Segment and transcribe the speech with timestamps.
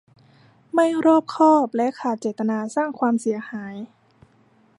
[0.73, 3.75] ไม่รอบคอบและขาดเจตนาสร้างความเสียหาย